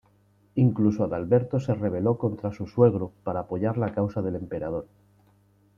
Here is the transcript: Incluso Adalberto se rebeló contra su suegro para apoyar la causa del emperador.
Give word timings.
Incluso 0.55 1.03
Adalberto 1.03 1.59
se 1.59 1.75
rebeló 1.75 2.17
contra 2.17 2.51
su 2.51 2.65
suegro 2.65 3.11
para 3.23 3.41
apoyar 3.41 3.77
la 3.77 3.93
causa 3.93 4.23
del 4.23 4.33
emperador. 4.35 4.87